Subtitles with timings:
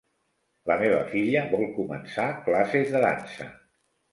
[0.69, 3.51] La meva filla vol començar classes de dansa.